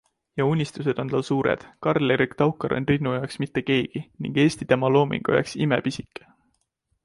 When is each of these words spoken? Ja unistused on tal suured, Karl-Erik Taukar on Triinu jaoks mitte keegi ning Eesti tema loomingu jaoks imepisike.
Ja 0.39 0.45
unistused 0.51 0.99
on 1.03 1.11
tal 1.11 1.25
suured, 1.27 1.65
Karl-Erik 1.87 2.33
Taukar 2.41 2.75
on 2.79 2.89
Triinu 2.89 3.13
jaoks 3.17 3.39
mitte 3.45 3.65
keegi 3.69 4.03
ning 4.25 4.43
Eesti 4.47 4.69
tema 4.73 4.93
loomingu 4.99 5.37
jaoks 5.41 5.57
imepisike. 5.67 6.31